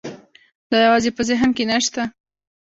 دا 0.69 0.77
یوازې 0.85 1.09
په 1.17 1.21
ذهن 1.29 1.49
کې 1.57 1.63
نه 1.69 1.77
شته. 1.85 2.03